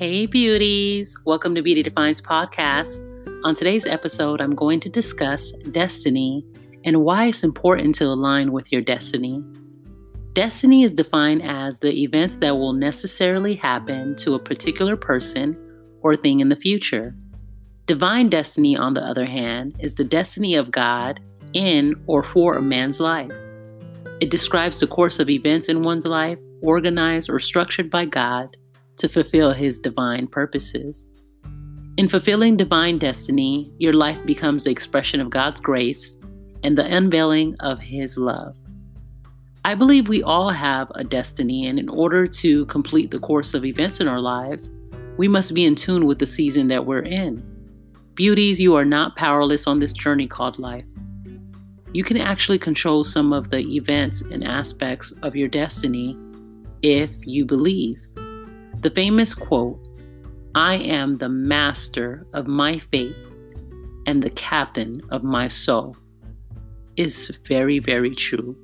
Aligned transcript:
Hey, 0.00 0.24
beauties! 0.24 1.14
Welcome 1.26 1.54
to 1.54 1.60
Beauty 1.60 1.82
Defined 1.82 2.22
Podcast. 2.22 3.04
On 3.44 3.54
today's 3.54 3.84
episode, 3.84 4.40
I'm 4.40 4.54
going 4.54 4.80
to 4.80 4.88
discuss 4.88 5.52
destiny 5.72 6.42
and 6.86 7.02
why 7.02 7.26
it's 7.26 7.44
important 7.44 7.96
to 7.96 8.06
align 8.06 8.50
with 8.50 8.72
your 8.72 8.80
destiny. 8.80 9.44
Destiny 10.32 10.84
is 10.84 10.94
defined 10.94 11.42
as 11.42 11.80
the 11.80 12.02
events 12.02 12.38
that 12.38 12.56
will 12.56 12.72
necessarily 12.72 13.54
happen 13.54 14.16
to 14.16 14.32
a 14.32 14.38
particular 14.38 14.96
person 14.96 15.54
or 16.00 16.16
thing 16.16 16.40
in 16.40 16.48
the 16.48 16.56
future. 16.56 17.14
Divine 17.84 18.30
destiny, 18.30 18.78
on 18.78 18.94
the 18.94 19.02
other 19.02 19.26
hand, 19.26 19.76
is 19.80 19.96
the 19.96 20.04
destiny 20.04 20.54
of 20.54 20.70
God 20.70 21.20
in 21.52 21.94
or 22.06 22.22
for 22.22 22.54
a 22.54 22.62
man's 22.62 23.00
life. 23.00 23.32
It 24.22 24.30
describes 24.30 24.80
the 24.80 24.86
course 24.86 25.18
of 25.18 25.28
events 25.28 25.68
in 25.68 25.82
one's 25.82 26.06
life, 26.06 26.38
organized 26.62 27.28
or 27.28 27.38
structured 27.38 27.90
by 27.90 28.06
God 28.06 28.56
to 29.00 29.08
fulfill 29.08 29.52
His 29.52 29.80
divine 29.80 30.26
purposes. 30.26 31.08
In 31.96 32.08
fulfilling 32.08 32.56
divine 32.56 32.98
destiny, 32.98 33.70
your 33.78 33.92
life 33.92 34.24
becomes 34.24 34.64
the 34.64 34.70
expression 34.70 35.20
of 35.20 35.30
God's 35.30 35.60
grace 35.60 36.16
and 36.62 36.78
the 36.78 36.86
unveiling 36.86 37.56
of 37.60 37.80
His 37.80 38.16
love. 38.16 38.56
I 39.64 39.74
believe 39.74 40.08
we 40.08 40.22
all 40.22 40.48
have 40.48 40.90
a 40.94 41.04
destiny, 41.04 41.66
and 41.66 41.78
in 41.78 41.88
order 41.90 42.26
to 42.26 42.64
complete 42.66 43.10
the 43.10 43.18
course 43.18 43.52
of 43.52 43.64
events 43.64 44.00
in 44.00 44.08
our 44.08 44.20
lives, 44.20 44.74
we 45.18 45.28
must 45.28 45.54
be 45.54 45.66
in 45.66 45.74
tune 45.74 46.06
with 46.06 46.18
the 46.18 46.26
season 46.26 46.68
that 46.68 46.86
we're 46.86 47.02
in. 47.02 47.42
Beauties, 48.14 48.60
you 48.60 48.74
are 48.74 48.86
not 48.86 49.16
powerless 49.16 49.66
on 49.66 49.78
this 49.78 49.92
journey 49.92 50.26
called 50.26 50.58
life. 50.58 50.84
You 51.92 52.04
can 52.04 52.16
actually 52.16 52.58
control 52.58 53.04
some 53.04 53.32
of 53.32 53.50
the 53.50 53.60
events 53.76 54.22
and 54.22 54.44
aspects 54.44 55.12
of 55.22 55.36
your 55.36 55.48
destiny 55.48 56.16
if 56.82 57.10
you 57.26 57.44
believe. 57.44 58.00
The 58.80 58.90
famous 58.90 59.34
quote, 59.34 59.78
I 60.54 60.76
am 60.76 61.18
the 61.18 61.28
master 61.28 62.26
of 62.32 62.46
my 62.46 62.78
fate 62.78 63.14
and 64.06 64.22
the 64.22 64.30
captain 64.30 64.94
of 65.10 65.22
my 65.22 65.48
soul, 65.48 65.96
is 66.96 67.28
very, 67.46 67.78
very 67.78 68.14
true. 68.14 68.56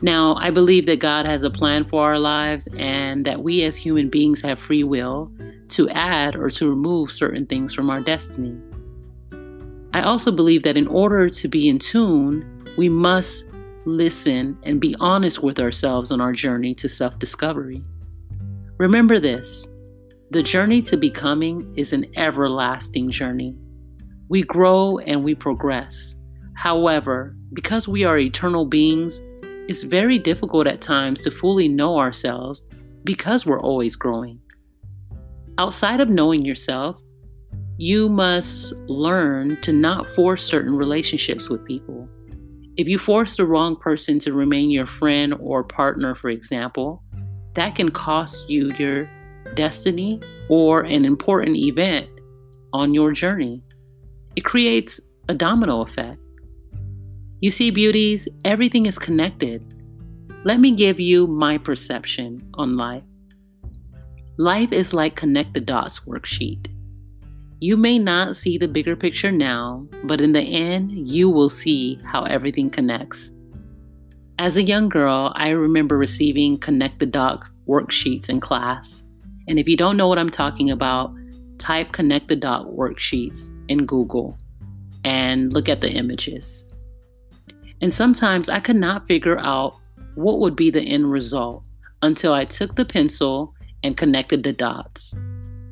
Now, 0.00 0.36
I 0.36 0.50
believe 0.50 0.86
that 0.86 1.00
God 1.00 1.26
has 1.26 1.42
a 1.42 1.50
plan 1.50 1.84
for 1.84 2.04
our 2.04 2.18
lives 2.18 2.68
and 2.78 3.26
that 3.26 3.42
we 3.42 3.64
as 3.64 3.76
human 3.76 4.08
beings 4.08 4.40
have 4.40 4.58
free 4.58 4.82
will 4.82 5.30
to 5.68 5.90
add 5.90 6.34
or 6.34 6.48
to 6.50 6.70
remove 6.70 7.12
certain 7.12 7.44
things 7.44 7.74
from 7.74 7.90
our 7.90 8.00
destiny. 8.00 8.58
I 9.92 10.02
also 10.02 10.32
believe 10.32 10.62
that 10.62 10.78
in 10.78 10.86
order 10.86 11.28
to 11.28 11.48
be 11.48 11.68
in 11.68 11.78
tune, 11.78 12.64
we 12.78 12.88
must 12.88 13.50
listen 13.84 14.58
and 14.62 14.80
be 14.80 14.96
honest 15.00 15.42
with 15.42 15.60
ourselves 15.60 16.10
on 16.10 16.20
our 16.20 16.32
journey 16.32 16.74
to 16.76 16.88
self 16.88 17.18
discovery. 17.18 17.82
Remember 18.78 19.18
this 19.18 19.68
the 20.30 20.42
journey 20.42 20.82
to 20.82 20.98
becoming 20.98 21.72
is 21.76 21.94
an 21.94 22.04
everlasting 22.16 23.10
journey. 23.10 23.56
We 24.28 24.42
grow 24.42 24.98
and 24.98 25.24
we 25.24 25.34
progress. 25.34 26.14
However, 26.56 27.34
because 27.54 27.88
we 27.88 28.04
are 28.04 28.18
eternal 28.18 28.66
beings, 28.66 29.22
it's 29.68 29.82
very 29.82 30.18
difficult 30.18 30.66
at 30.66 30.82
times 30.82 31.22
to 31.22 31.30
fully 31.30 31.68
know 31.68 31.98
ourselves 31.98 32.66
because 33.04 33.46
we're 33.46 33.60
always 33.60 33.96
growing. 33.96 34.40
Outside 35.56 36.00
of 36.00 36.10
knowing 36.10 36.44
yourself, 36.44 37.00
you 37.78 38.10
must 38.10 38.74
learn 38.88 39.58
to 39.62 39.72
not 39.72 40.06
force 40.08 40.44
certain 40.44 40.76
relationships 40.76 41.48
with 41.48 41.64
people. 41.64 42.08
If 42.76 42.88
you 42.88 42.98
force 42.98 43.36
the 43.36 43.46
wrong 43.46 43.76
person 43.76 44.18
to 44.18 44.34
remain 44.34 44.68
your 44.68 44.86
friend 44.86 45.34
or 45.40 45.64
partner, 45.64 46.14
for 46.14 46.28
example, 46.28 47.02
that 47.56 47.74
can 47.74 47.90
cost 47.90 48.48
you 48.48 48.70
your 48.78 49.10
destiny 49.54 50.20
or 50.48 50.82
an 50.82 51.04
important 51.04 51.56
event 51.56 52.08
on 52.72 52.94
your 52.94 53.12
journey. 53.12 53.62
It 54.36 54.44
creates 54.44 55.00
a 55.28 55.34
domino 55.34 55.80
effect. 55.80 56.20
You 57.40 57.50
see, 57.50 57.70
beauties, 57.70 58.28
everything 58.44 58.86
is 58.86 58.98
connected. 58.98 59.62
Let 60.44 60.60
me 60.60 60.70
give 60.72 61.00
you 61.00 61.26
my 61.26 61.58
perception 61.58 62.40
on 62.54 62.76
life. 62.76 63.02
Life 64.38 64.72
is 64.72 64.94
like 64.94 65.16
connect 65.16 65.54
the 65.54 65.60
dots 65.60 66.00
worksheet. 66.00 66.68
You 67.60 67.76
may 67.76 67.98
not 67.98 68.36
see 68.36 68.58
the 68.58 68.68
bigger 68.68 68.94
picture 68.94 69.32
now, 69.32 69.86
but 70.04 70.20
in 70.20 70.32
the 70.32 70.42
end, 70.42 71.08
you 71.08 71.30
will 71.30 71.48
see 71.48 71.98
how 72.04 72.24
everything 72.24 72.68
connects. 72.68 73.35
As 74.38 74.58
a 74.58 74.62
young 74.62 74.90
girl, 74.90 75.32
I 75.34 75.48
remember 75.48 75.96
receiving 75.96 76.58
Connect 76.58 76.98
the 76.98 77.06
Dots 77.06 77.50
worksheets 77.66 78.28
in 78.28 78.38
class. 78.38 79.02
And 79.48 79.58
if 79.58 79.66
you 79.66 79.78
don't 79.78 79.96
know 79.96 80.08
what 80.08 80.18
I'm 80.18 80.28
talking 80.28 80.70
about, 80.70 81.14
type 81.56 81.92
Connect 81.92 82.28
the 82.28 82.36
Dot 82.36 82.66
worksheets 82.66 83.48
in 83.68 83.86
Google 83.86 84.36
and 85.04 85.54
look 85.54 85.70
at 85.70 85.80
the 85.80 85.90
images. 85.90 86.68
And 87.80 87.90
sometimes 87.90 88.50
I 88.50 88.60
could 88.60 88.76
not 88.76 89.06
figure 89.06 89.38
out 89.38 89.78
what 90.16 90.38
would 90.40 90.54
be 90.54 90.68
the 90.68 90.82
end 90.82 91.10
result 91.10 91.62
until 92.02 92.34
I 92.34 92.44
took 92.44 92.76
the 92.76 92.84
pencil 92.84 93.54
and 93.82 93.96
connected 93.96 94.42
the 94.42 94.52
dots. 94.52 95.16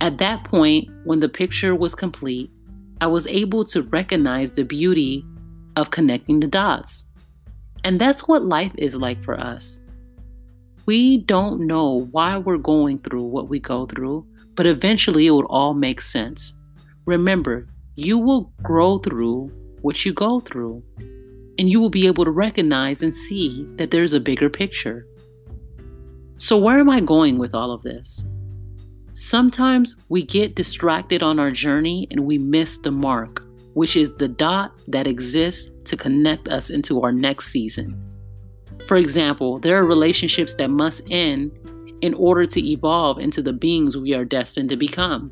At 0.00 0.18
that 0.18 0.44
point, 0.44 0.88
when 1.04 1.18
the 1.18 1.28
picture 1.28 1.74
was 1.74 1.96
complete, 1.96 2.50
I 3.00 3.08
was 3.08 3.26
able 3.26 3.64
to 3.66 3.82
recognize 3.82 4.52
the 4.52 4.64
beauty 4.64 5.24
of 5.74 5.90
connecting 5.90 6.38
the 6.38 6.46
dots. 6.46 7.06
And 7.84 8.00
that's 8.00 8.28
what 8.28 8.44
life 8.44 8.72
is 8.78 8.96
like 8.96 9.22
for 9.24 9.38
us. 9.38 9.80
We 10.86 11.18
don't 11.18 11.66
know 11.66 12.08
why 12.10 12.38
we're 12.38 12.58
going 12.58 12.98
through 12.98 13.24
what 13.24 13.48
we 13.48 13.60
go 13.60 13.86
through, 13.86 14.26
but 14.54 14.66
eventually 14.66 15.26
it 15.26 15.30
will 15.30 15.46
all 15.46 15.74
make 15.74 16.00
sense. 16.00 16.54
Remember, 17.06 17.68
you 17.94 18.18
will 18.18 18.52
grow 18.62 18.98
through 18.98 19.50
what 19.82 20.04
you 20.04 20.12
go 20.12 20.40
through, 20.40 20.82
and 21.58 21.68
you 21.68 21.80
will 21.80 21.90
be 21.90 22.06
able 22.06 22.24
to 22.24 22.30
recognize 22.30 23.02
and 23.02 23.14
see 23.14 23.66
that 23.76 23.90
there's 23.90 24.12
a 24.12 24.20
bigger 24.20 24.48
picture. 24.48 25.06
So, 26.36 26.58
where 26.58 26.78
am 26.78 26.88
I 26.88 27.00
going 27.00 27.38
with 27.38 27.54
all 27.54 27.72
of 27.72 27.82
this? 27.82 28.24
Sometimes 29.14 29.96
we 30.08 30.22
get 30.22 30.54
distracted 30.54 31.22
on 31.22 31.38
our 31.38 31.50
journey 31.50 32.08
and 32.10 32.20
we 32.20 32.38
miss 32.38 32.78
the 32.78 32.90
mark 32.90 33.41
which 33.74 33.96
is 33.96 34.14
the 34.16 34.28
dot 34.28 34.72
that 34.88 35.06
exists 35.06 35.70
to 35.84 35.96
connect 35.96 36.48
us 36.48 36.70
into 36.70 37.00
our 37.02 37.12
next 37.12 37.48
season. 37.48 37.98
For 38.86 38.96
example, 38.96 39.58
there 39.58 39.76
are 39.76 39.86
relationships 39.86 40.54
that 40.56 40.70
must 40.70 41.02
end 41.10 41.52
in 42.02 42.14
order 42.14 42.46
to 42.46 42.70
evolve 42.70 43.18
into 43.18 43.40
the 43.40 43.52
beings 43.52 43.96
we 43.96 44.12
are 44.14 44.24
destined 44.24 44.68
to 44.70 44.76
become. 44.76 45.30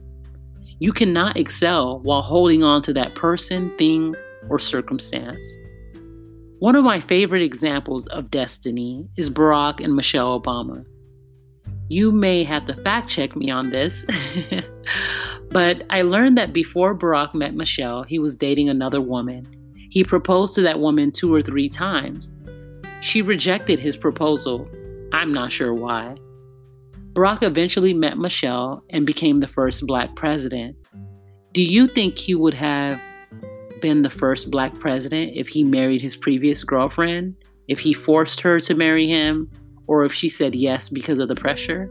You 0.79 0.93
cannot 0.93 1.37
excel 1.37 2.01
while 2.01 2.23
holding 2.23 2.63
on 2.63 2.81
to 2.83 2.93
that 2.95 3.15
person, 3.15 3.77
thing, 3.77 4.15
or 4.49 4.59
circumstance. 4.59 5.45
One 6.61 6.77
of 6.77 6.85
my 6.85 7.01
favorite 7.01 7.43
examples 7.43 8.07
of 8.09 8.31
destiny 8.31 9.09
is 9.17 9.31
Barack 9.31 9.83
and 9.83 9.95
Michelle 9.95 10.41
Obama. 10.41 10.85
You 11.89 12.13
may 12.13 12.45
have 12.45 12.67
to 12.67 12.75
fact 12.75 13.11
check 13.11 13.35
me 13.35 13.51
on 13.51 13.71
this, 13.71 14.07
But 15.51 15.83
I 15.91 16.03
learned 16.03 16.39
that 16.39 16.53
before 16.53 16.95
Barack 16.95 17.35
met 17.35 17.55
Michelle, 17.55 18.05
he 18.05 18.19
was 18.19 18.37
dating 18.37 18.69
another 18.69 19.01
woman. 19.01 19.47
He 19.91 20.05
proposed 20.05 20.55
to 20.55 20.61
that 20.63 20.79
woman 20.79 21.11
two 21.11 21.35
or 21.35 21.41
three 21.43 21.69
times. 21.69 22.33
She 23.01 23.21
rejected 23.21 23.81
his 23.81 23.97
proposal. 23.97 24.69
I'm 25.13 25.33
not 25.33 25.51
sure 25.51 25.75
why. 25.75 26.17
Barack 27.15 27.43
eventually 27.43 27.93
met 27.93 28.17
Michelle 28.17 28.85
and 28.91 29.05
became 29.05 29.41
the 29.41 29.49
first 29.49 29.87
black 29.87 30.15
president. 30.15 30.77
Do 31.53 31.63
you 31.63 31.89
think 31.89 32.17
he 32.17 32.37
would 32.37 32.55
have 32.55 33.01
been 33.81 34.03
the 34.03 34.11
first 34.11 34.53
black 34.53 34.75
president 34.75 35.37
if 35.37 35.49
he 35.49 35.65
married 35.65 36.01
his 36.01 36.15
previous 36.15 36.63
girlfriend? 36.63 37.35
If 37.67 37.81
he 37.81 37.93
forced 37.93 38.41
her 38.43 38.61
to 38.61 38.75
marry 38.75 39.09
him? 39.09 39.51
Or 39.89 40.05
if 40.05 40.13
she 40.13 40.29
said 40.29 40.55
yes 40.55 40.89
because 40.89 41.19
of 41.19 41.27
the 41.27 41.35
pressure? 41.35 41.91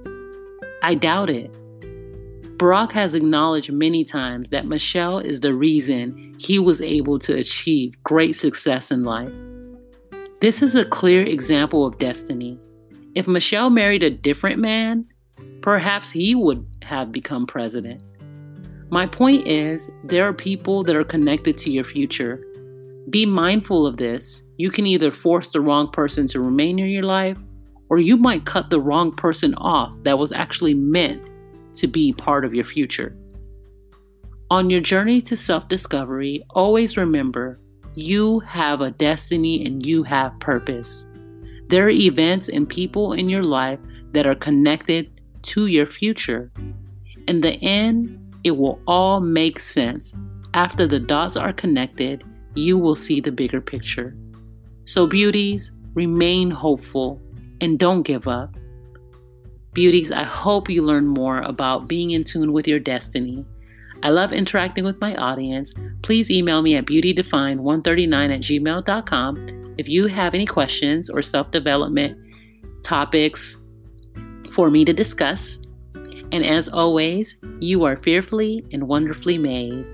I 0.82 0.96
doubt 0.96 1.30
it. 1.30 1.54
Barack 2.60 2.92
has 2.92 3.16
acknowledged 3.16 3.72
many 3.72 4.04
times 4.04 4.50
that 4.50 4.68
Michelle 4.68 5.20
is 5.20 5.40
the 5.40 5.54
reason 5.54 6.36
he 6.38 6.60
was 6.60 6.82
able 6.82 7.18
to 7.20 7.38
achieve 7.38 7.96
great 8.04 8.36
success 8.36 8.92
in 8.92 9.04
life. 9.04 9.32
This 10.42 10.62
is 10.62 10.76
a 10.76 10.84
clear 10.84 11.24
example 11.24 11.86
of 11.86 11.98
destiny. 12.00 12.60
If 13.16 13.30
Michelle 13.30 13.70
married 13.70 14.04
a 14.04 14.10
different 14.10 14.60
man, 14.60 15.06
perhaps 15.62 16.12
he 16.12 16.36
would 16.36 16.68
have 16.82 17.14
become 17.14 17.48
president. 17.48 18.04
My 18.90 19.06
point 19.06 19.48
is, 19.48 19.90
there 20.04 20.28
are 20.28 20.34
people 20.34 20.84
that 20.84 20.98
are 20.98 21.06
connected 21.06 21.58
to 21.60 21.72
your 21.72 21.86
future. 21.86 22.46
Be 23.10 23.26
mindful 23.26 23.88
of 23.88 23.96
this. 23.96 24.44
You 24.58 24.70
can 24.70 24.86
either 24.86 25.14
force 25.14 25.54
the 25.54 25.62
wrong 25.62 25.90
person 25.92 26.28
to 26.28 26.42
remain 26.42 26.78
in 26.78 26.88
your 26.88 27.04
life, 27.04 27.38
or 27.90 28.00
you 28.00 28.18
might 28.18 28.46
cut 28.46 28.70
the 28.70 28.82
wrong 28.82 29.14
person 29.14 29.54
off 29.56 29.96
that 30.04 30.20
was 30.20 30.34
actually 30.34 30.74
meant 30.74 31.22
to 31.74 31.88
be 31.88 32.14
part 32.14 32.46
of 32.46 32.54
your 32.54 32.66
future. 32.66 33.16
On 34.52 34.70
your 34.70 34.82
journey 34.82 35.22
to 35.22 35.36
self 35.36 35.68
discovery, 35.68 36.44
always 36.52 36.98
remember 36.98 37.60
you 37.96 38.40
have 38.40 38.82
a 38.82 38.92
destiny 38.92 39.66
and 39.66 39.86
you 39.86 40.04
have 40.04 40.40
purpose. 40.40 41.06
There 41.68 41.86
are 41.86 41.92
events 41.92 42.50
and 42.50 42.68
people 42.68 43.14
in 43.14 43.30
your 43.30 43.44
life 43.44 43.80
that 44.12 44.26
are 44.26 44.36
connected 44.36 45.12
to 45.44 45.68
your 45.68 45.86
future. 45.86 46.52
In 47.28 47.42
the 47.42 47.54
end, 47.62 48.18
it 48.44 48.52
will 48.52 48.82
all 48.88 49.20
make 49.20 49.60
sense. 49.60 50.16
After 50.54 50.88
the 50.88 51.00
dots 51.00 51.36
are 51.36 51.54
connected, 51.54 52.24
you 52.56 52.78
will 52.78 52.96
see 52.96 53.22
the 53.22 53.32
bigger 53.32 53.62
picture. 53.62 54.16
So, 54.86 55.06
beauties, 55.06 55.72
remain 55.94 56.50
hopeful 56.50 57.22
and 57.62 57.78
don't 57.78 58.02
give 58.02 58.28
up. 58.28 58.56
Beauties, 59.74 60.12
I 60.12 60.24
hope 60.24 60.70
you 60.70 60.82
learn 60.82 61.06
more 61.06 61.42
about 61.42 61.88
being 61.88 62.12
in 62.12 62.24
tune 62.24 62.54
with 62.54 62.68
your 62.68 62.80
destiny. 62.80 63.46
I 64.02 64.10
love 64.10 64.32
interacting 64.32 64.84
with 64.84 65.00
my 65.02 65.16
audience. 65.16 65.74
Please 66.02 66.32
email 66.32 66.62
me 66.62 66.76
at 66.76 66.86
beautydefined139 66.86 68.34
at 68.34 68.42
gmail.com 68.42 69.76
if 69.78 69.88
you 69.88 70.08
have 70.08 70.34
any 70.34 70.46
questions 70.46 71.10
or 71.10 71.22
self 71.22 71.52
development 71.52 72.26
topics 72.84 73.64
for 74.52 74.70
me 74.70 74.86
to 74.86 74.94
discuss. 74.94 75.62
And 76.32 76.46
as 76.46 76.70
always, 76.70 77.38
you 77.60 77.84
are 77.84 77.98
fearfully 77.98 78.66
and 78.72 78.88
wonderfully 78.88 79.38
made. 79.38 79.86